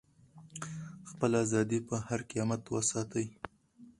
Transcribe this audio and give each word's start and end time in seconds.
خپله 1.09 1.37
ازادي 1.45 1.79
په 1.89 1.95
هر 2.07 2.19
قیمت 2.31 2.61
وساتئ. 2.73 3.27